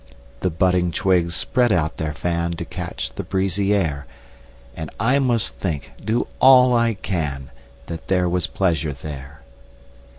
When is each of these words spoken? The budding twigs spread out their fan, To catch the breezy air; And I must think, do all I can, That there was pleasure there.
The 0.39 0.49
budding 0.49 0.89
twigs 0.91 1.35
spread 1.35 1.71
out 1.71 1.97
their 1.97 2.15
fan, 2.15 2.53
To 2.53 2.65
catch 2.65 3.13
the 3.13 3.21
breezy 3.23 3.71
air; 3.75 4.07
And 4.75 4.89
I 4.99 5.19
must 5.19 5.57
think, 5.57 5.91
do 6.03 6.25
all 6.39 6.73
I 6.73 6.95
can, 6.95 7.51
That 7.85 8.07
there 8.07 8.27
was 8.27 8.47
pleasure 8.47 8.93
there. 8.93 9.43